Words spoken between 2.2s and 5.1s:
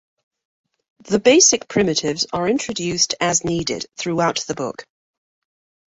are introduced as needed throughout the book.